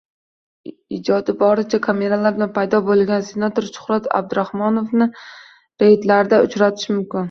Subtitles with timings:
[0.95, 5.13] Iloji boricha kameralar bilan paydo bo'lgan senator Shuhrat Abdurahmonovni
[5.87, 7.19] reydlarda uchratish mumkin